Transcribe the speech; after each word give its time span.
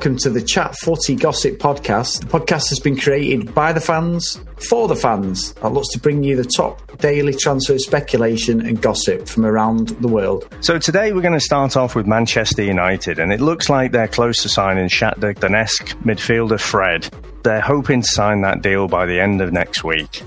welcome 0.00 0.16
to 0.16 0.30
the 0.30 0.40
Chat 0.40 0.74
Footy 0.78 1.14
Gossip 1.14 1.58
Podcast. 1.58 2.20
The 2.20 2.26
podcast 2.26 2.70
has 2.70 2.80
been 2.80 2.96
created 2.96 3.54
by 3.54 3.74
the 3.74 3.82
fans, 3.82 4.40
for 4.70 4.88
the 4.88 4.96
fans, 4.96 5.52
that 5.52 5.74
looks 5.74 5.88
to 5.88 5.98
bring 5.98 6.24
you 6.24 6.36
the 6.36 6.50
top 6.56 6.96
daily 6.96 7.34
transfer 7.34 7.78
speculation 7.78 8.66
and 8.66 8.80
gossip 8.80 9.28
from 9.28 9.44
around 9.44 9.88
the 9.88 10.08
world. 10.08 10.48
So 10.62 10.78
today 10.78 11.12
we're 11.12 11.20
going 11.20 11.34
to 11.34 11.38
start 11.38 11.76
off 11.76 11.94
with 11.94 12.06
Manchester 12.06 12.62
United, 12.62 13.18
and 13.18 13.30
it 13.30 13.42
looks 13.42 13.68
like 13.68 13.92
they're 13.92 14.08
close 14.08 14.40
to 14.44 14.48
signing 14.48 14.88
Shakhtar 14.88 15.34
Donetsk 15.34 16.02
midfielder 16.02 16.58
Fred. 16.58 17.06
They're 17.42 17.60
hoping 17.60 18.00
to 18.00 18.08
sign 18.08 18.40
that 18.40 18.62
deal 18.62 18.88
by 18.88 19.04
the 19.04 19.20
end 19.20 19.42
of 19.42 19.52
next 19.52 19.84
week. 19.84 20.22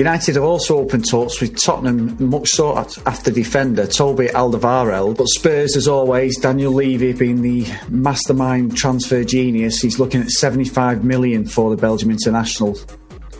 United 0.00 0.36
have 0.36 0.44
also 0.44 0.78
opened 0.78 1.06
talks 1.06 1.42
with 1.42 1.60
Tottenham 1.60 2.16
much 2.18 2.48
sought 2.48 2.96
after 3.06 3.30
defender 3.30 3.86
Toby 3.86 4.28
Alderweireld. 4.28 5.18
But 5.18 5.28
Spurs, 5.28 5.76
as 5.76 5.86
always, 5.86 6.38
Daniel 6.38 6.72
Levy 6.72 7.12
being 7.12 7.42
the 7.42 7.66
mastermind 7.90 8.74
transfer 8.74 9.24
genius, 9.24 9.82
he's 9.82 9.98
looking 9.98 10.22
at 10.22 10.30
75 10.30 11.04
million 11.04 11.44
for 11.44 11.68
the 11.68 11.76
Belgium 11.76 12.10
international. 12.10 12.78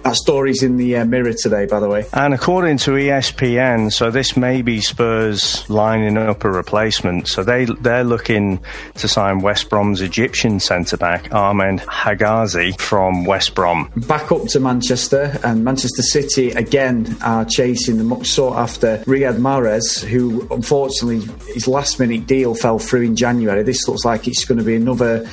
That 0.02 0.16
story's 0.16 0.62
in 0.62 0.76
the 0.76 0.96
uh, 0.96 1.04
Mirror 1.04 1.34
today, 1.34 1.66
by 1.66 1.78
the 1.78 1.88
way. 1.88 2.06
And 2.12 2.32
according 2.32 2.78
to 2.78 2.92
ESPN, 2.92 3.92
so 3.92 4.10
this 4.10 4.36
may 4.36 4.62
be 4.62 4.80
Spurs 4.80 5.68
lining 5.68 6.16
up 6.16 6.44
a 6.44 6.50
replacement. 6.50 7.28
So 7.28 7.42
they 7.42 7.66
they're 7.66 8.04
looking 8.04 8.60
to 8.94 9.08
sign 9.08 9.40
West 9.40 9.68
Brom's 9.68 10.00
Egyptian 10.00 10.58
centre 10.58 10.96
back 10.96 11.32
Ahmed 11.34 11.80
Hegazi 11.80 12.78
from 12.80 13.24
West 13.24 13.54
Brom. 13.54 13.92
Back 14.08 14.32
up 14.32 14.46
to 14.48 14.60
Manchester, 14.60 15.38
and 15.44 15.64
Manchester 15.64 16.02
City 16.02 16.50
again 16.52 17.16
are 17.22 17.44
chasing 17.44 17.98
the 17.98 18.04
much 18.04 18.28
sought 18.28 18.56
after 18.56 18.98
Riyad 19.04 19.36
Mahrez, 19.38 20.02
who 20.02 20.46
unfortunately 20.50 21.20
his 21.52 21.68
last 21.68 22.00
minute 22.00 22.26
deal 22.26 22.54
fell 22.54 22.78
through 22.78 23.02
in 23.02 23.16
January. 23.16 23.62
This 23.62 23.86
looks 23.86 24.04
like 24.04 24.26
it's 24.26 24.44
going 24.44 24.58
to 24.58 24.64
be 24.64 24.76
another 24.76 25.28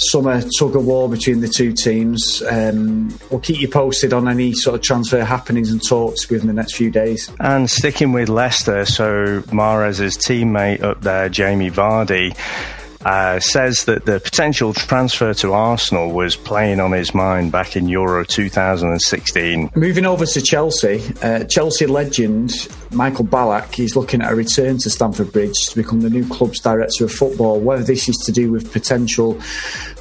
summer 0.00 0.42
tug 0.58 0.76
of 0.76 0.86
war 0.86 1.08
between 1.08 1.40
the 1.40 1.48
two 1.48 1.72
teams. 1.72 2.42
Um, 2.50 3.16
we'll 3.30 3.40
keep 3.40 3.60
you 3.60 3.68
posted 3.68 4.12
on 4.12 4.28
any 4.28 4.52
sort 4.54 4.76
of 4.76 4.82
transfer 4.82 5.24
happenings 5.24 5.70
and 5.70 5.82
talks 5.86 6.28
within 6.28 6.46
the 6.46 6.52
next 6.54 6.74
few 6.74 6.90
days. 6.90 7.30
And 7.38 7.70
sticking 7.70 8.12
with 8.12 8.28
Leicester, 8.28 8.86
so 8.86 9.42
Mahrez's 9.52 10.16
teammate 10.16 10.82
up 10.82 11.02
there, 11.02 11.28
Jamie 11.28 11.70
Vardy, 11.70 12.36
uh, 13.04 13.40
says 13.40 13.84
that 13.84 14.04
the 14.04 14.20
potential 14.20 14.74
transfer 14.74 15.32
to 15.34 15.52
Arsenal 15.52 16.12
was 16.12 16.36
playing 16.36 16.80
on 16.80 16.92
his 16.92 17.14
mind 17.14 17.50
back 17.52 17.76
in 17.76 17.88
Euro 17.88 18.24
2016. 18.24 19.70
Moving 19.74 20.04
over 20.04 20.26
to 20.26 20.42
Chelsea, 20.42 21.02
uh, 21.22 21.44
Chelsea 21.44 21.86
legend 21.86 22.52
Michael 22.92 23.24
Ballack 23.24 23.78
is 23.82 23.96
looking 23.96 24.20
at 24.20 24.32
a 24.32 24.36
return 24.36 24.78
to 24.78 24.90
Stamford 24.90 25.32
Bridge 25.32 25.56
to 25.68 25.76
become 25.76 26.00
the 26.00 26.10
new 26.10 26.28
club's 26.28 26.60
director 26.60 27.04
of 27.04 27.12
football. 27.12 27.58
Whether 27.60 27.84
this 27.84 28.08
is 28.08 28.16
to 28.26 28.32
do 28.32 28.50
with 28.50 28.72
potential 28.72 29.40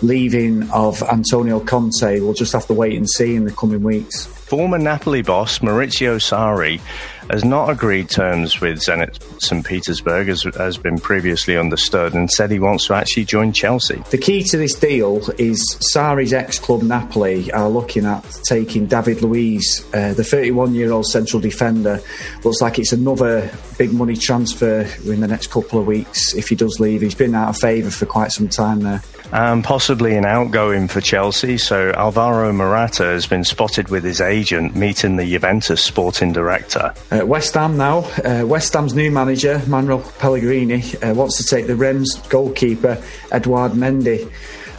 leaving 0.02 0.70
of 0.72 1.02
Antonio 1.04 1.60
Conte, 1.60 2.20
we'll 2.20 2.34
just 2.34 2.54
have 2.54 2.68
to 2.68 2.74
wait 2.74 2.98
and 2.98 3.10
see 3.10 3.36
in 3.36 3.46
the 3.46 3.52
coming 3.52 3.84
weeks. 3.84 4.26
Former 4.26 4.80
Napoli 4.80 5.22
boss 5.22 5.60
Maurizio 5.60 6.16
Sarri 6.16 6.82
has 7.30 7.46
not 7.46 7.70
agreed 7.70 8.10
terms 8.10 8.60
with 8.60 8.80
Zenit 8.80 9.22
St. 9.42 9.66
Petersburg, 9.66 10.30
as 10.30 10.44
has 10.56 10.78
been 10.78 11.00
previously 11.00 11.58
understood, 11.58 12.14
and 12.14 12.30
said 12.30 12.52
he 12.52 12.60
wants 12.60 12.88
to 12.88 12.94
actually 12.94 13.26
join 13.26 13.54
Chelsea. 13.54 14.02
The 14.10 14.18
key 14.18 14.44
to 14.44 14.58
this 14.58 14.74
deal 14.74 15.18
is 15.38 15.62
Sarri's 15.94 16.34
ex 16.34 16.60
club 16.60 16.82
Napoli 16.82 17.52
are 17.52 17.70
looking 17.70 18.06
at 18.06 18.26
taking 18.44 18.88
David 18.88 19.22
Luiz, 19.22 19.86
uh, 19.94 20.14
the 20.14 20.24
31 20.24 20.74
year 20.74 20.92
old 20.92 21.06
central 21.06 21.42
defender. 21.42 22.02
Looks 22.44 22.62
like 22.62 22.80
it's 22.80 22.94
another 22.94 23.52
big 23.78 23.94
money 23.94 24.16
transfer 24.16 24.82
in 25.06 25.22
the 25.22 25.28
next 25.28 25.48
couple 25.48 25.80
of 25.80 25.88
weeks 25.88 26.34
if 26.34 26.50
he 26.50 26.56
does 26.56 26.80
leave. 26.80 27.02
He's 27.02 27.16
been 27.16 27.36
out 27.36 27.50
of 27.50 27.58
favour 27.58 27.92
for 27.92 28.06
quite 28.06 28.32
some 28.32 28.50
time 28.50 28.82
there 28.82 29.02
and 29.32 29.64
possibly 29.64 30.16
an 30.16 30.26
outgoing 30.26 30.88
for 30.88 31.02
Chelsea. 31.02 31.58
So 31.58 31.92
Alvaro 31.92 32.52
Morata 32.52 33.04
has 33.04 33.28
been 33.28 33.44
spotted 33.44 33.90
with 33.90 34.04
his 34.04 34.22
agent 34.22 34.76
meeting 34.76 35.16
the 35.16 35.26
Juventus 35.26 35.82
sporting 35.82 36.34
director. 36.34 36.94
Uh, 37.12 37.26
West 37.26 37.54
Ham 37.54 37.78
now. 37.78 38.00
Uh, 38.24 38.44
West 38.46 38.74
Ham's 38.74 38.94
new 38.94 39.12
manager, 39.12 39.62
Manuel 39.68 40.00
Pellegrini, 40.20 40.84
uh, 40.98 41.14
wants 41.14 41.38
to 41.38 41.44
take 41.44 41.68
the 41.68 41.76
Reims 41.76 42.16
goalkeeper, 42.30 43.02
Edouard 43.32 43.74
Mendy 43.74 44.32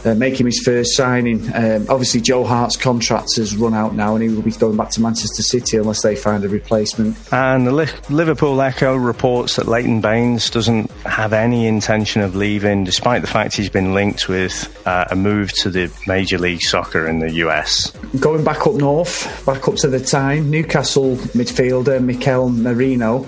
uh, 0.05 0.15
make 0.15 0.39
him 0.39 0.45
his 0.45 0.61
first 0.63 0.95
signing. 0.95 1.41
Um, 1.53 1.85
obviously, 1.89 2.21
Joe 2.21 2.43
Hart's 2.43 2.77
contract 2.77 3.35
has 3.37 3.55
run 3.55 3.73
out 3.73 3.95
now, 3.95 4.15
and 4.15 4.23
he 4.23 4.29
will 4.29 4.41
be 4.41 4.51
going 4.51 4.77
back 4.77 4.89
to 4.91 5.01
Manchester 5.01 5.43
City 5.43 5.77
unless 5.77 6.01
they 6.01 6.15
find 6.15 6.43
a 6.43 6.49
replacement. 6.49 7.17
And 7.33 7.67
the 7.67 7.71
Liverpool 8.09 8.61
Echo 8.61 8.95
reports 8.95 9.55
that 9.55 9.67
Leighton 9.67 10.01
Baines 10.01 10.49
doesn't 10.49 10.89
have 11.05 11.33
any 11.33 11.67
intention 11.67 12.21
of 12.21 12.35
leaving, 12.35 12.83
despite 12.83 13.21
the 13.21 13.27
fact 13.27 13.55
he's 13.55 13.69
been 13.69 13.93
linked 13.93 14.27
with 14.27 14.67
uh, 14.87 15.05
a 15.09 15.15
move 15.15 15.51
to 15.53 15.69
the 15.69 15.91
Major 16.07 16.37
League 16.37 16.61
Soccer 16.61 17.07
in 17.07 17.19
the 17.19 17.31
US. 17.45 17.91
Going 18.19 18.43
back 18.43 18.67
up 18.67 18.75
north, 18.75 19.45
back 19.45 19.67
up 19.67 19.75
to 19.75 19.87
the 19.87 19.99
Toon, 19.99 20.49
Newcastle 20.49 21.15
midfielder 21.33 22.03
Mikel 22.03 22.49
Merino 22.49 23.27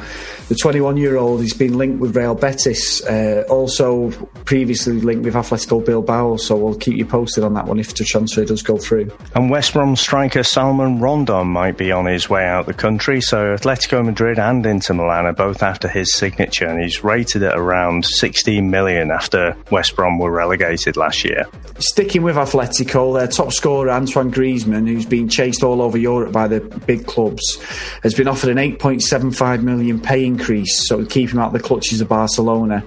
the 0.50 0.56
21 0.56 0.98
year 0.98 1.18
old 1.18 1.42
has 1.42 1.54
been 1.54 1.78
linked 1.78 2.00
with 2.00 2.16
Real 2.16 2.36
Betis, 2.36 3.04
uh, 3.06 3.46
also 3.50 4.12
previously 4.46 5.00
linked 5.00 5.24
with 5.24 5.36
Atletico 5.36 5.84
Bilbao, 5.86 6.36
so 6.36 6.56
we'll 6.56 6.76
keep 6.76 6.98
you 6.98 7.06
posted 7.06 7.44
on 7.44 7.54
that 7.54 7.66
one 7.66 7.80
if 7.80 7.96
the 7.96 8.04
transfer 8.04 8.44
does 8.44 8.62
go 8.62 8.78
through. 8.78 9.10
And 9.36 9.50
West 9.50 9.74
Brom 9.74 9.96
striker 9.96 10.44
Salman 10.44 11.00
Rondon 11.00 11.48
might 11.48 11.78
be 11.78 11.92
on 11.92 12.06
his 12.06 12.30
way 12.30 12.46
out 12.46 12.66
the 12.66 12.74
country, 12.74 13.22
so 13.22 13.56
Atletico 13.56 14.04
Madrid 14.04 14.38
and 14.38 14.66
Inter 14.66 14.94
Milan 14.94 15.26
are 15.26 15.34
both 15.34 15.64
after 15.64 15.88
his 15.88 16.14
signature, 16.14 16.68
and 16.68 16.82
he's 16.82 17.04
rated 17.04 17.44
at 17.44 17.58
around 17.58 18.06
16 18.06 18.70
million 18.70 19.12
after 19.12 19.56
West 19.72 19.96
Brom 19.96 20.20
were 20.20 20.32
relegated 20.32 20.98
last 20.98 21.24
year. 21.24 21.46
Sticking 21.80 22.22
with 22.22 22.36
Atletico, 22.36 23.18
their 23.18 23.28
top 23.28 23.54
scorer 23.54 23.90
Antoine 23.90 24.32
Griezmann, 24.32 24.88
who's 24.88 25.06
been 25.06 25.30
chased 25.30 25.64
all 25.64 25.82
over 25.82 25.98
Europe 25.98 26.32
by 26.32 26.48
the 26.48 26.60
big 26.86 27.06
clubs, 27.08 27.62
has 28.04 28.14
been 28.14 28.28
offered 28.28 28.50
an 28.50 28.58
8.75 28.58 29.64
million 29.64 30.00
pay 30.00 30.33
increase, 30.34 30.88
so 30.88 31.06
keep 31.06 31.32
him 31.32 31.40
out 31.40 31.48
of 31.48 31.54
the 31.54 31.68
clutches 31.68 32.02
of 32.02 32.10
Barcelona. 32.10 32.84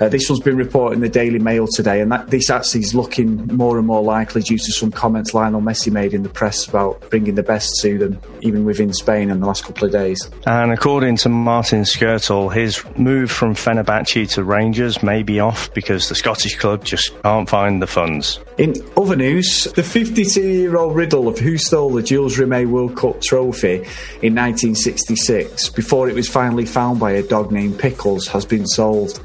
Uh, 0.00 0.08
this 0.08 0.28
one's 0.28 0.40
been 0.40 0.56
reported 0.56 0.96
in 0.96 1.00
the 1.00 1.08
Daily 1.08 1.38
Mail 1.38 1.66
today, 1.66 2.00
and 2.00 2.10
that, 2.12 2.28
this 2.28 2.50
actually 2.50 2.80
is 2.80 2.94
looking 2.94 3.46
more 3.48 3.78
and 3.78 3.86
more 3.86 4.02
likely 4.02 4.42
due 4.42 4.58
to 4.58 4.72
some 4.72 4.90
comments 4.90 5.34
Lionel 5.34 5.60
Messi 5.60 5.92
made 5.92 6.14
in 6.14 6.22
the 6.22 6.28
press 6.28 6.66
about 6.66 7.08
bringing 7.10 7.34
the 7.34 7.42
best 7.42 7.70
to 7.82 7.98
them, 7.98 8.20
even 8.40 8.64
within 8.64 8.92
Spain 8.92 9.30
in 9.30 9.40
the 9.40 9.46
last 9.46 9.64
couple 9.64 9.86
of 9.86 9.92
days. 9.92 10.30
And 10.46 10.72
according 10.72 11.16
to 11.18 11.28
Martin 11.28 11.82
Skrtel, 11.82 12.52
his 12.52 12.84
move 12.96 13.30
from 13.30 13.54
Fenerbahce 13.54 14.30
to 14.34 14.44
Rangers 14.44 15.02
may 15.02 15.22
be 15.22 15.40
off 15.40 15.72
because 15.74 16.08
the 16.08 16.14
Scottish 16.14 16.56
club 16.56 16.84
just 16.84 17.20
can't 17.22 17.48
find 17.48 17.80
the 17.80 17.86
funds. 17.86 18.40
In 18.58 18.74
other 18.96 19.14
news, 19.14 19.64
the 19.76 19.84
52 19.84 20.40
year 20.40 20.76
old 20.76 20.96
riddle 20.96 21.28
of 21.28 21.38
who 21.38 21.56
stole 21.58 21.90
the 21.90 22.02
Jules 22.02 22.38
Rimet 22.38 22.68
World 22.68 22.96
Cup 22.96 23.20
trophy 23.22 23.74
in 24.20 24.34
1966 24.34 25.68
before 25.70 26.08
it 26.08 26.16
was 26.16 26.28
finally 26.28 26.66
found 26.66 26.98
by 26.98 27.12
a 27.12 27.22
dog 27.22 27.52
named 27.52 27.78
Pickles 27.78 28.26
has 28.26 28.44
been 28.44 28.66
solved. 28.66 29.20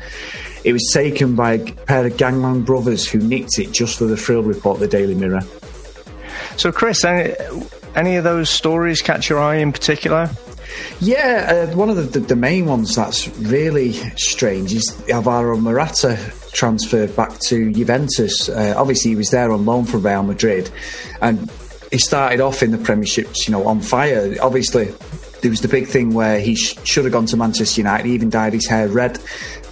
It 0.64 0.72
was 0.72 0.88
taken 0.94 1.36
by 1.36 1.54
a 1.54 1.72
pair 1.72 2.06
of 2.06 2.16
gangman 2.16 2.62
brothers 2.62 3.08
who 3.10 3.18
nicked 3.18 3.58
it 3.58 3.72
just 3.72 3.98
for 3.98 4.06
the 4.06 4.16
thrill 4.16 4.44
report, 4.44 4.80
the 4.80 4.88
Daily 4.88 5.16
Mirror. 5.16 5.42
So, 6.56 6.72
Chris, 6.72 7.04
any, 7.04 7.34
any 7.96 8.18
of 8.18 8.24
those 8.24 8.52
stories 8.52 9.02
catch 9.02 9.30
your 9.30 9.40
eye 9.40 9.56
in 9.56 9.72
particular? 9.72 10.30
Yeah, 11.00 11.68
uh, 11.72 11.76
one 11.76 11.90
of 11.90 11.96
the, 11.96 12.04
the, 12.04 12.20
the, 12.20 12.36
main 12.36 12.68
ones 12.68 12.96
that's 12.96 13.28
really 13.40 13.94
strange 14.16 14.74
is 14.74 15.04
Alvaro 15.10 15.58
Morata 15.58 16.20
transfer 16.54 17.08
back 17.08 17.40
to 17.48 17.72
Juventus. 17.72 18.50
Uh, 18.50 18.74
obviously, 18.78 19.12
he 19.12 19.18
was 19.18 19.30
there 19.30 19.52
on 19.52 19.66
loan 19.66 19.86
from 19.86 20.04
Real 20.04 20.24
Madrid, 20.24 20.70
and 21.22 21.52
he 21.92 21.98
started 21.98 22.40
off 22.40 22.64
in 22.64 22.72
the 22.72 22.78
Premierships, 22.78 23.48
you 23.48 23.52
know, 23.52 23.66
on 23.68 23.82
fire. 23.82 24.36
Obviously, 24.42 24.94
there 25.42 25.52
was 25.52 25.62
the 25.62 25.68
big 25.68 25.88
thing 25.88 26.14
where 26.14 26.40
he 26.40 26.56
sh- 26.56 26.78
should 26.84 27.04
have 27.04 27.14
gone 27.14 27.26
to 27.28 27.38
Manchester 27.38 27.82
United. 27.82 28.06
He 28.08 28.14
even 28.14 28.30
dyed 28.30 28.54
his 28.54 28.68
hair 28.68 28.88
red 28.88 29.20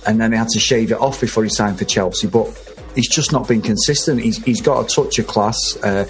and 0.06 0.20
then 0.20 0.32
he 0.32 0.38
had 0.38 0.50
to 0.50 0.60
shave 0.60 0.92
it 0.92 1.00
off 1.00 1.22
before 1.22 1.44
he 1.44 1.50
signed 1.50 1.78
for 1.78 1.86
Chelsea. 1.86 2.28
But 2.28 2.48
he's 2.96 3.10
just 3.10 3.32
not 3.32 3.48
been 3.48 3.62
consistent. 3.62 4.22
He's, 4.22 4.44
he's 4.44 4.62
got 4.62 4.86
a 4.86 4.88
touch 4.88 5.20
of 5.20 5.28
class. 5.28 5.78
Uh, 5.78 6.08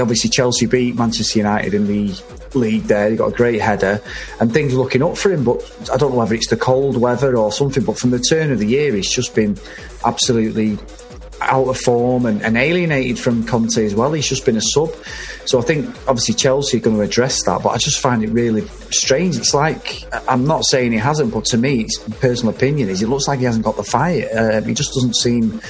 obviously, 0.00 0.30
Chelsea 0.30 0.66
beat 0.66 0.96
Manchester 0.96 1.38
United 1.38 1.74
in 1.74 1.86
the 1.86 2.14
league 2.56 2.84
there. 2.84 3.10
He 3.10 3.16
got 3.16 3.32
a 3.32 3.36
great 3.36 3.60
header, 3.60 4.00
and 4.40 4.52
things 4.52 4.74
are 4.74 4.78
looking 4.78 5.02
up 5.02 5.16
for 5.16 5.30
him. 5.30 5.44
But 5.44 5.62
I 5.92 5.96
don't 5.96 6.12
know 6.12 6.18
whether 6.18 6.34
it's 6.34 6.48
the 6.48 6.56
cold 6.56 6.96
weather 6.96 7.36
or 7.36 7.52
something. 7.52 7.84
But 7.84 7.98
from 7.98 8.10
the 8.10 8.18
turn 8.18 8.50
of 8.50 8.58
the 8.58 8.66
year, 8.66 8.94
he's 8.94 9.10
just 9.10 9.34
been 9.34 9.58
absolutely 10.04 10.78
out 11.40 11.68
of 11.68 11.76
form 11.78 12.26
and, 12.26 12.42
and, 12.42 12.56
alienated 12.56 13.18
from 13.18 13.46
Conte 13.46 13.84
as 13.84 13.94
well. 13.94 14.12
He's 14.12 14.28
just 14.28 14.44
been 14.44 14.56
a 14.56 14.62
sub. 14.62 14.90
So 15.44 15.58
I 15.58 15.62
think 15.62 15.86
obviously 16.08 16.34
Chelsea 16.34 16.78
are 16.78 16.80
going 16.80 16.96
to 16.96 17.02
address 17.02 17.44
that, 17.44 17.62
but 17.62 17.70
I 17.70 17.78
just 17.78 18.00
find 18.00 18.24
it 18.24 18.30
really 18.30 18.66
strange. 18.90 19.36
It's 19.36 19.54
like 19.54 20.04
I'm 20.28 20.46
not 20.46 20.64
saying 20.64 20.92
he 20.92 20.98
hasn't, 20.98 21.32
but 21.32 21.44
to 21.46 21.58
me, 21.58 21.82
it's 21.82 21.98
personal 22.20 22.54
opinion 22.54 22.88
is 22.88 23.02
it 23.02 23.08
looks 23.08 23.28
like 23.28 23.38
he 23.38 23.44
hasn't 23.44 23.64
got 23.64 23.76
the 23.76 23.84
fire. 23.84 24.28
Uh, 24.34 24.62
he 24.62 24.74
just 24.74 24.92
doesn't 24.94 25.14
seem. 25.14 25.60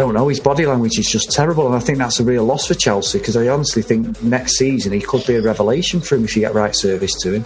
I 0.00 0.02
don't 0.02 0.14
know. 0.14 0.28
His 0.28 0.40
body 0.40 0.64
language 0.64 0.98
is 0.98 1.06
just 1.06 1.30
terrible, 1.30 1.66
and 1.66 1.76
I 1.76 1.78
think 1.78 1.98
that's 1.98 2.18
a 2.20 2.24
real 2.24 2.46
loss 2.46 2.66
for 2.66 2.72
Chelsea 2.72 3.18
because 3.18 3.36
I 3.36 3.48
honestly 3.48 3.82
think 3.82 4.22
next 4.22 4.56
season 4.56 4.94
he 4.94 5.00
could 5.02 5.26
be 5.26 5.34
a 5.34 5.42
revelation 5.42 6.00
for 6.00 6.14
him 6.14 6.24
if 6.24 6.34
you 6.34 6.40
get 6.40 6.54
right 6.54 6.74
service 6.74 7.12
to 7.20 7.34
him. 7.34 7.44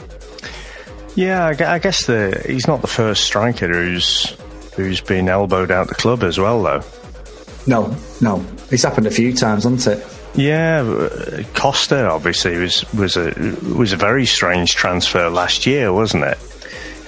Yeah, 1.17 1.47
I 1.47 1.81
guess 1.81 2.06
the, 2.06 2.41
he's 2.47 2.69
not 2.69 2.81
the 2.81 2.87
first 2.87 3.25
striker 3.25 3.67
who's 3.67 4.37
who's 4.77 5.01
been 5.01 5.29
elbowed 5.29 5.73
out 5.73 5.89
the 5.89 5.97
club 5.97 6.23
as 6.23 6.39
well, 6.39 6.62
though. 6.62 6.83
No, 7.67 7.93
no. 8.21 8.47
It's 8.71 8.85
happened 8.85 9.09
a 9.09 9.11
few 9.11 9.35
times, 9.35 9.65
hasn't 9.65 9.89
it? 9.89 10.06
Yeah, 10.37 10.83
uh, 10.83 11.43
Costa 11.55 12.09
obviously 12.09 12.56
was 12.56 12.85
was 12.95 13.17
a 13.17 13.33
was 13.77 13.93
a 13.93 13.97
very 13.97 14.27
strange 14.27 14.77
transfer 14.77 15.29
last 15.29 15.67
year, 15.67 15.93
wasn't 15.93 16.23
it? 16.23 16.39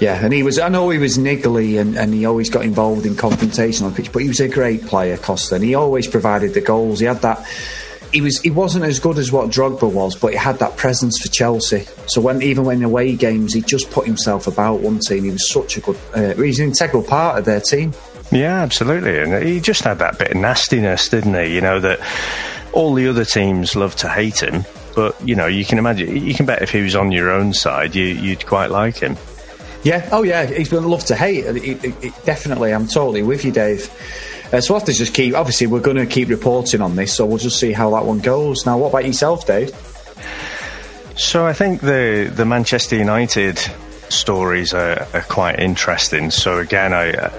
Yeah, 0.00 0.22
and 0.22 0.32
he 0.32 0.42
was. 0.42 0.58
I 0.58 0.68
know 0.68 0.90
he 0.90 0.98
was 0.98 1.16
niggly 1.16 1.80
and, 1.80 1.96
and 1.96 2.12
he 2.12 2.26
always 2.26 2.50
got 2.50 2.64
involved 2.64 3.06
in 3.06 3.16
confrontation 3.16 3.86
on 3.86 3.94
pitch, 3.94 4.12
but 4.12 4.22
he 4.22 4.28
was 4.28 4.40
a 4.40 4.48
great 4.48 4.84
player, 4.86 5.16
Costa, 5.16 5.54
and 5.54 5.64
he 5.64 5.74
always 5.74 6.06
provided 6.06 6.54
the 6.54 6.60
goals. 6.60 7.00
He 7.00 7.06
had 7.06 7.22
that. 7.22 7.46
He 8.12 8.20
was. 8.20 8.40
He 8.40 8.50
wasn't 8.50 8.84
as 8.84 8.98
good 8.98 9.18
as 9.18 9.32
what 9.32 9.48
Drogba 9.48 9.90
was, 9.90 10.14
but 10.14 10.32
he 10.32 10.36
had 10.36 10.58
that 10.58 10.76
presence 10.76 11.18
for 11.20 11.28
Chelsea. 11.28 11.86
So 12.06 12.20
when 12.20 12.42
even 12.42 12.64
when 12.64 12.82
away 12.82 13.16
games, 13.16 13.54
he 13.54 13.62
just 13.62 13.90
put 13.90 14.06
himself 14.06 14.46
about 14.46 14.80
one 14.80 14.98
team. 14.98 15.24
He 15.24 15.30
was 15.30 15.50
such 15.50 15.78
a 15.78 15.80
good. 15.80 15.98
Uh, 16.14 16.34
he's 16.34 16.60
an 16.60 16.66
integral 16.66 17.02
part 17.02 17.38
of 17.38 17.46
their 17.46 17.60
team. 17.60 17.92
Yeah, 18.30 18.60
absolutely, 18.60 19.18
and 19.18 19.46
he 19.46 19.60
just 19.60 19.82
had 19.82 19.98
that 20.00 20.18
bit 20.18 20.32
of 20.32 20.36
nastiness, 20.36 21.08
didn't 21.08 21.34
he? 21.34 21.54
You 21.54 21.60
know 21.60 21.80
that 21.80 22.00
all 22.72 22.92
the 22.92 23.08
other 23.08 23.24
teams 23.24 23.74
love 23.74 23.96
to 23.96 24.08
hate 24.08 24.42
him, 24.42 24.64
but 24.94 25.16
you 25.26 25.34
know 25.34 25.46
you 25.46 25.64
can 25.64 25.78
imagine 25.78 26.26
you 26.26 26.34
can 26.34 26.44
bet 26.44 26.60
if 26.60 26.70
he 26.70 26.82
was 26.82 26.94
on 26.94 27.12
your 27.12 27.30
own 27.30 27.54
side, 27.54 27.94
you, 27.94 28.30
would 28.30 28.44
quite 28.44 28.70
like 28.70 28.98
him. 28.98 29.16
Yeah, 29.86 30.08
oh 30.10 30.24
yeah, 30.24 30.46
he's 30.46 30.68
been 30.68 30.82
love 30.82 31.04
to 31.04 31.14
hate. 31.14 31.44
It, 31.44 31.84
it, 31.84 32.04
it, 32.04 32.24
definitely, 32.24 32.74
I'm 32.74 32.88
totally 32.88 33.22
with 33.22 33.44
you, 33.44 33.52
Dave. 33.52 33.88
Uh, 34.52 34.60
so 34.60 34.74
we'll 34.74 34.80
have 34.80 34.86
to 34.88 34.92
just 34.92 35.14
keep. 35.14 35.36
Obviously, 35.36 35.68
we're 35.68 35.78
going 35.78 35.96
to 35.96 36.06
keep 36.06 36.28
reporting 36.28 36.80
on 36.80 36.96
this, 36.96 37.14
so 37.14 37.24
we'll 37.24 37.38
just 37.38 37.60
see 37.60 37.70
how 37.70 37.90
that 37.90 38.04
one 38.04 38.18
goes. 38.18 38.66
Now, 38.66 38.78
what 38.78 38.88
about 38.88 39.04
yourself, 39.04 39.46
Dave? 39.46 39.70
So 41.16 41.46
I 41.46 41.52
think 41.52 41.82
the 41.82 42.32
the 42.34 42.44
Manchester 42.44 42.96
United 42.96 43.60
stories 44.08 44.74
are, 44.74 45.06
are, 45.14 45.22
quite 45.22 45.60
interesting. 45.60 46.32
So 46.32 46.58
again, 46.58 46.92
I, 46.92 47.12
uh, 47.12 47.30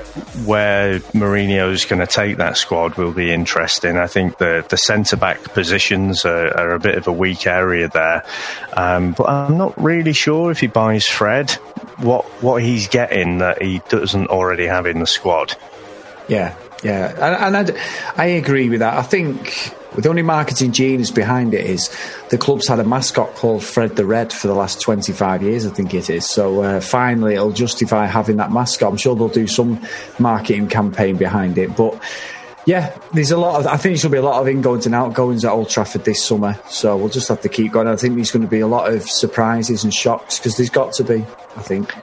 where 0.45 0.99
Mourinho's 1.13 1.83
going 1.83 1.99
to 1.99 2.07
take 2.07 2.37
that 2.37 2.55
squad 2.55 2.95
will 2.95 3.13
be 3.13 3.33
interesting. 3.33 3.97
I 3.97 4.07
think 4.07 4.37
the 4.37 4.65
the 4.69 4.77
centre 4.77 5.17
back 5.17 5.43
positions 5.53 6.23
are, 6.23 6.47
are, 6.57 6.73
a 6.73 6.79
bit 6.79 6.95
of 6.95 7.07
a 7.07 7.13
weak 7.13 7.45
area 7.45 7.89
there, 7.89 8.23
um, 8.71 9.11
but 9.17 9.27
I'm 9.27 9.57
not 9.57 9.81
really 9.81 10.13
sure 10.13 10.49
if 10.49 10.61
he 10.61 10.67
buys 10.67 11.05
Fred 11.05 11.57
what 11.97 12.25
what 12.43 12.61
he's 12.61 12.87
getting 12.87 13.39
that 13.39 13.61
he 13.61 13.79
doesn't 13.89 14.27
already 14.27 14.65
have 14.65 14.85
in 14.85 14.99
the 14.99 15.07
squad. 15.07 15.55
Yeah, 16.27 16.55
yeah, 16.83 17.11
and, 17.11 17.55
and 17.55 17.71
I, 18.17 18.23
I 18.23 18.25
agree 18.27 18.69
with 18.69 18.79
that. 18.79 18.95
I 18.95 19.01
think 19.01 19.73
the 19.97 20.09
only 20.09 20.21
marketing 20.21 20.73
genius 20.73 21.09
behind 21.09 21.53
it 21.53 21.65
is 21.65 21.89
the 22.29 22.37
club's 22.37 22.67
had 22.67 22.79
a 22.79 22.83
mascot 22.83 23.33
called 23.33 23.63
Fred 23.63 23.95
the 23.95 24.05
Red 24.05 24.31
for 24.31 24.47
the 24.47 24.53
last 24.53 24.79
25 24.81 25.41
years, 25.41 25.65
I 25.65 25.71
think 25.71 25.93
it 25.93 26.09
is. 26.09 26.29
So 26.29 26.61
uh, 26.61 26.81
finally, 26.81 27.33
it'll 27.33 27.51
justify 27.51 28.05
having 28.05 28.37
that 28.37 28.51
mascot. 28.51 28.91
I'm 28.91 28.97
sure 28.97 29.15
they'll 29.15 29.27
do 29.27 29.47
some 29.47 29.81
marketing 30.19 30.67
campaign 30.67 31.17
behind 31.17 31.57
it. 31.57 31.75
But 31.75 31.99
yeah, 32.67 32.99
there's 33.13 33.31
a 33.31 33.37
lot 33.37 33.61
of. 33.61 33.65
I 33.65 33.77
think 33.77 33.97
there'll 33.97 34.11
be 34.11 34.17
a 34.17 34.21
lot 34.21 34.41
of 34.41 34.47
ingoings 34.49 34.85
and 34.85 34.93
outgoings 34.93 35.45
at 35.45 35.53
Old 35.53 35.69
Trafford 35.69 36.03
this 36.03 36.21
summer. 36.21 36.59
So 36.67 36.97
we'll 36.97 37.07
just 37.07 37.29
have 37.29 37.39
to 37.41 37.49
keep 37.49 37.71
going. 37.71 37.87
I 37.87 37.95
think 37.95 38.15
there's 38.15 38.29
going 38.29 38.43
to 38.43 38.47
be 38.47 38.59
a 38.59 38.67
lot 38.67 38.93
of 38.93 39.09
surprises 39.09 39.85
and 39.85 39.93
shocks 39.93 40.37
because 40.37 40.57
there's 40.57 40.69
got 40.69 40.91
to 40.95 41.05
be. 41.05 41.25
I 41.55 41.61
think. 41.61 41.95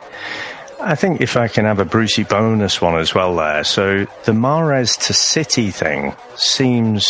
I 0.80 0.94
think 0.94 1.20
if 1.20 1.36
I 1.36 1.48
can 1.48 1.66
have 1.66 1.80
a 1.80 1.84
Brucey 1.84 2.24
bonus 2.24 2.80
one 2.80 2.98
as 2.98 3.14
well 3.14 3.36
there. 3.36 3.62
So 3.62 4.06
the 4.24 4.32
Mahrez 4.32 4.98
to 5.06 5.12
City 5.12 5.70
thing 5.70 6.16
seems 6.36 7.06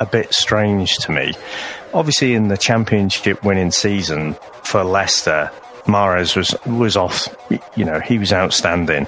a 0.00 0.06
bit 0.06 0.32
strange 0.32 0.96
to 0.98 1.12
me. 1.12 1.34
Obviously, 1.92 2.32
in 2.32 2.48
the 2.48 2.56
championship 2.56 3.44
winning 3.44 3.70
season 3.70 4.34
for 4.62 4.82
Leicester, 4.82 5.50
Mahrez 5.84 6.36
was 6.36 6.56
was 6.64 6.96
off. 6.96 7.28
You 7.76 7.84
know, 7.84 8.00
he 8.00 8.18
was 8.18 8.32
outstanding. 8.32 9.06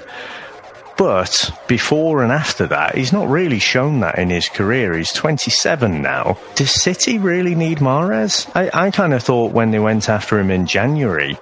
But 0.97 1.51
before 1.67 2.23
and 2.23 2.31
after 2.31 2.65
that, 2.67 2.95
he's 2.95 3.13
not 3.13 3.29
really 3.29 3.59
shown 3.59 3.99
that 3.99 4.17
in 4.17 4.31
his 4.31 4.49
career. 4.49 4.97
He's 4.97 5.11
27 5.11 6.01
now. 6.01 6.37
Does 6.55 6.81
City 6.81 7.19
really 7.19 7.53
need 7.53 7.77
Mahrez? 7.77 8.49
I, 8.55 8.87
I 8.87 8.91
kind 8.91 9.13
of 9.13 9.21
thought 9.21 9.53
when 9.53 9.69
they 9.71 9.79
went 9.79 10.09
after 10.09 10.39
him 10.39 10.49
in 10.49 10.65
January, 10.65 11.37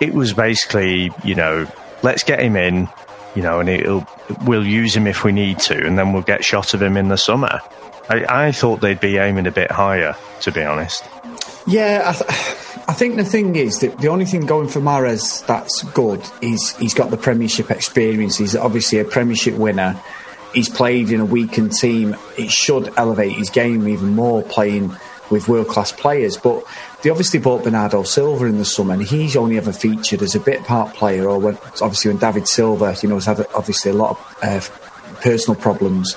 it 0.00 0.14
was 0.14 0.32
basically, 0.32 1.10
you 1.22 1.34
know, 1.34 1.66
let's 2.02 2.24
get 2.24 2.40
him 2.40 2.56
in, 2.56 2.88
you 3.34 3.42
know, 3.42 3.60
and 3.60 4.06
we'll 4.46 4.66
use 4.66 4.96
him 4.96 5.06
if 5.06 5.22
we 5.22 5.32
need 5.32 5.58
to, 5.60 5.86
and 5.86 5.98
then 5.98 6.14
we'll 6.14 6.22
get 6.22 6.42
shot 6.42 6.72
of 6.72 6.80
him 6.80 6.96
in 6.96 7.08
the 7.08 7.18
summer. 7.18 7.60
I, 8.08 8.46
I 8.46 8.52
thought 8.52 8.80
they'd 8.80 9.00
be 9.00 9.18
aiming 9.18 9.46
a 9.46 9.52
bit 9.52 9.70
higher, 9.70 10.16
to 10.40 10.50
be 10.50 10.62
honest. 10.62 11.04
Yeah, 11.68 12.02
I, 12.06 12.12
th- 12.12 12.30
I, 12.88 12.94
think 12.94 13.16
the 13.16 13.24
thing 13.24 13.54
is 13.54 13.80
that 13.80 13.98
the 13.98 14.08
only 14.08 14.24
thing 14.24 14.46
going 14.46 14.68
for 14.68 14.80
Mahrez 14.80 15.46
that's 15.46 15.82
good 15.82 16.24
is 16.40 16.74
he's 16.78 16.94
got 16.94 17.10
the 17.10 17.18
Premiership 17.18 17.70
experience. 17.70 18.38
He's 18.38 18.56
obviously 18.56 19.00
a 19.00 19.04
Premiership 19.04 19.54
winner. 19.54 20.00
He's 20.54 20.70
played 20.70 21.10
in 21.10 21.20
a 21.20 21.26
weakened 21.26 21.72
team. 21.72 22.16
It 22.38 22.50
should 22.50 22.90
elevate 22.96 23.32
his 23.32 23.50
game 23.50 23.86
even 23.86 24.14
more 24.14 24.42
playing 24.42 24.96
with 25.28 25.46
world 25.46 25.68
class 25.68 25.92
players. 25.92 26.38
But 26.38 26.64
they 27.02 27.10
obviously 27.10 27.38
bought 27.38 27.64
Bernardo 27.64 28.02
Silva 28.02 28.46
in 28.46 28.56
the 28.56 28.64
summer, 28.64 28.94
and 28.94 29.02
he's 29.02 29.36
only 29.36 29.58
ever 29.58 29.72
featured 29.72 30.22
as 30.22 30.34
a 30.34 30.40
bit 30.40 30.64
part 30.64 30.94
player, 30.94 31.28
or 31.28 31.38
when, 31.38 31.58
obviously 31.82 32.10
when 32.10 32.18
David 32.18 32.48
Silva, 32.48 32.96
you 33.02 33.10
know, 33.10 33.16
has 33.16 33.26
had 33.26 33.46
obviously 33.54 33.90
a 33.90 33.94
lot 33.94 34.12
of 34.12 34.36
uh, 34.42 35.20
personal 35.20 35.60
problems 35.60 36.16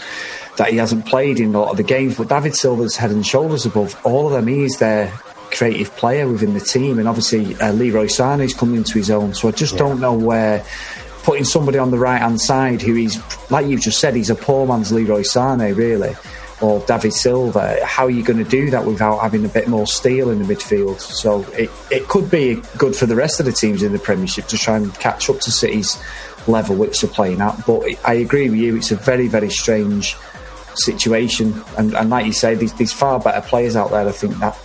that 0.56 0.70
he 0.70 0.78
hasn't 0.78 1.06
played 1.06 1.42
in 1.42 1.54
a 1.54 1.60
lot 1.60 1.72
of 1.72 1.78
the 1.78 1.84
games. 1.84 2.16
But 2.16 2.30
David 2.30 2.56
Silva's 2.56 2.96
head 2.96 3.12
and 3.12 3.26
shoulders 3.28 3.66
above 3.66 4.00
all 4.06 4.28
of 4.28 4.32
them. 4.32 4.48
He's 4.48 4.78
their 4.78 5.12
creative 5.52 5.96
player 5.96 6.28
within 6.28 6.54
the 6.54 6.60
team, 6.60 7.00
and 7.00 7.08
obviously 7.08 7.56
uh, 7.56 7.72
Leroy 7.74 8.08
Sané's 8.08 8.54
coming 8.54 8.78
into 8.78 8.94
his 8.98 9.10
own. 9.10 9.34
So 9.34 9.48
I 9.48 9.52
just 9.52 9.74
yeah. 9.74 9.80
don't 9.80 10.00
know 10.00 10.14
where 10.14 10.66
putting 11.24 11.44
somebody 11.44 11.78
on 11.78 11.92
the 11.92 12.00
right 12.00 12.22
hand 12.22 12.42
side 12.42 12.82
who 12.82 12.96
is, 12.96 13.22
like 13.52 13.68
you 13.68 13.78
just 13.78 14.00
said, 14.00 14.16
he's 14.16 14.30
a 14.30 14.36
poor 14.36 14.66
man's 14.66 14.92
Leroy 14.92 15.22
Sané, 15.22 15.76
really, 15.76 16.16
or 16.62 16.80
David 16.82 17.14
Silva. 17.14 17.78
How 17.86 18.06
are 18.06 18.10
you 18.10 18.24
going 18.24 18.44
to 18.44 18.50
do 18.50 18.72
that 18.72 18.86
without 18.86 19.20
having 19.20 19.46
a 19.46 19.50
bit 19.50 19.68
more 19.68 19.86
steel 19.86 20.30
in 20.30 20.42
the 20.42 20.54
midfield? 20.54 21.00
So 21.00 21.42
it, 21.52 21.70
it 21.92 22.08
could 22.08 22.32
be 22.32 22.62
good 22.78 22.96
for 22.96 23.06
the 23.06 23.16
rest 23.16 23.40
of 23.40 23.46
the 23.46 23.52
teams 23.52 23.84
in 23.84 23.94
the 23.94 24.00
Premiership 24.00 24.48
to 24.48 24.58
try 24.58 24.78
and 24.78 24.94
catch 24.96 25.30
up 25.30 25.40
to 25.42 25.52
City's 25.52 26.02
level 26.48 26.76
which 26.76 27.02
they're 27.02 27.10
playing 27.10 27.42
at. 27.42 27.66
But 27.68 27.84
I 28.04 28.14
agree 28.14 28.50
with 28.50 28.60
you, 28.60 28.76
it's 28.78 28.92
a 28.92 28.96
very, 28.96 29.28
very 29.28 29.50
strange 29.50 30.16
situation. 30.74 31.62
And, 31.78 31.94
and 31.94 32.10
like 32.10 32.26
you 32.26 32.34
say, 32.34 32.56
there's, 32.56 32.74
there's 32.74 32.94
far 32.94 33.20
better 33.20 33.42
players 33.48 33.76
out 33.76 33.92
there. 33.92 34.08
I 34.08 34.12
think 34.12 34.38
that 34.40 34.58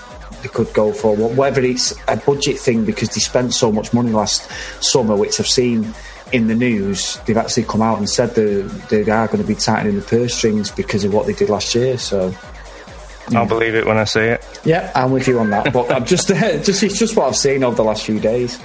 they 0.42 0.48
could 0.48 0.72
go 0.72 0.92
for 0.92 1.16
whether 1.16 1.60
it's 1.62 1.92
a 2.08 2.16
budget 2.16 2.58
thing 2.58 2.84
because 2.84 3.10
they 3.10 3.20
spent 3.20 3.54
so 3.54 3.72
much 3.72 3.92
money 3.92 4.10
last 4.10 4.50
summer, 4.82 5.16
which 5.16 5.40
I've 5.40 5.46
seen 5.46 5.94
in 6.32 6.48
the 6.48 6.54
news. 6.54 7.18
They've 7.26 7.36
actually 7.36 7.64
come 7.64 7.82
out 7.82 7.98
and 7.98 8.08
said 8.08 8.34
they 8.34 8.62
they 9.02 9.10
are 9.10 9.26
going 9.26 9.42
to 9.42 9.46
be 9.46 9.54
tightening 9.54 9.96
the 9.96 10.02
purse 10.02 10.34
strings 10.34 10.70
because 10.70 11.04
of 11.04 11.12
what 11.12 11.26
they 11.26 11.32
did 11.32 11.48
last 11.48 11.74
year. 11.74 11.98
So. 11.98 12.34
I'll 13.34 13.44
believe 13.44 13.74
it 13.74 13.84
when 13.84 13.96
I 13.96 14.04
see 14.04 14.20
it. 14.20 14.60
Yeah, 14.64 14.92
I'm 14.94 15.10
with 15.10 15.26
you 15.26 15.40
on 15.40 15.50
that. 15.50 15.72
But 15.72 15.90
I'm 15.90 16.04
just, 16.04 16.28
just 16.28 16.80
it's 16.84 16.96
just 16.96 17.16
what 17.16 17.26
I've 17.26 17.34
seen 17.34 17.64
over 17.64 17.74
the 17.74 17.82
last 17.82 18.04
few 18.04 18.20
days. 18.20 18.56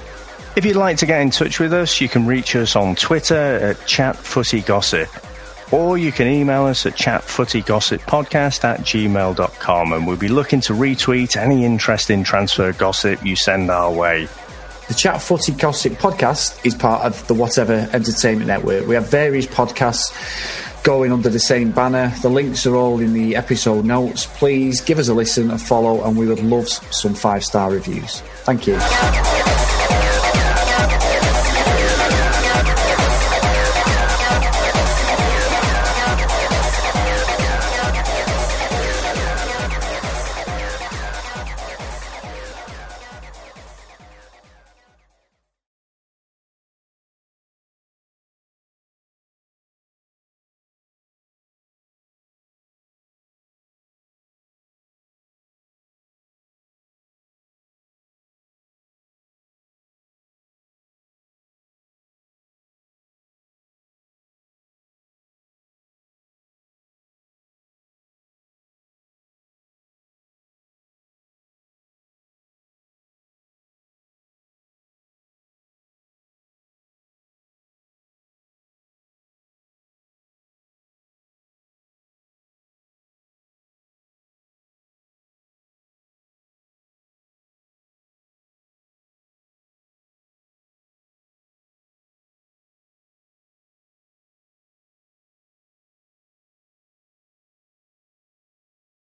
If 0.55 0.65
you'd 0.65 0.75
like 0.75 0.97
to 0.97 1.07
get 1.07 1.19
in 1.19 1.31
touch 1.31 1.59
with 1.59 1.73
us, 1.73 1.99
you 1.99 2.07
can 2.07 2.27
reach 2.27 2.55
us 2.55 2.75
on 2.75 2.95
Twitter 2.95 3.35
at 3.35 3.77
chatfootygossip 3.87 5.30
or 5.71 5.97
you 5.97 6.11
can 6.11 6.27
email 6.27 6.65
us 6.65 6.85
at 6.85 6.93
chatfootygossippodcast 6.93 8.63
at 8.63 8.79
gmail.com 8.81 9.93
and 9.93 10.07
we'll 10.07 10.17
be 10.17 10.27
looking 10.27 10.61
to 10.61 10.73
retweet 10.73 11.37
any 11.37 11.65
interesting 11.65 12.23
transfer 12.23 12.73
gossip 12.73 13.25
you 13.25 13.35
send 13.35 13.71
our 13.71 13.91
way. 13.91 14.27
The 14.87 14.97
Chat 14.97 15.21
Footy 15.21 15.53
Gossip 15.53 15.93
podcast 15.93 16.65
is 16.65 16.75
part 16.75 17.03
of 17.03 17.25
the 17.27 17.33
Whatever 17.33 17.89
Entertainment 17.93 18.47
Network. 18.47 18.87
We 18.87 18.95
have 18.95 19.09
various 19.09 19.45
podcasts 19.45 20.11
going 20.83 21.13
under 21.13 21.29
the 21.29 21.39
same 21.39 21.71
banner. 21.71 22.11
The 22.21 22.29
links 22.29 22.65
are 22.65 22.75
all 22.75 22.99
in 22.99 23.13
the 23.13 23.37
episode 23.37 23.85
notes. 23.85 24.25
Please 24.25 24.81
give 24.81 24.99
us 24.99 25.07
a 25.07 25.13
listen, 25.13 25.51
a 25.51 25.57
follow, 25.57 26.03
and 26.03 26.17
we 26.17 26.27
would 26.27 26.43
love 26.43 26.67
some 26.67 27.13
five 27.13 27.45
star 27.45 27.71
reviews. 27.71 28.19
Thank 28.43 28.67
you. 28.67 28.77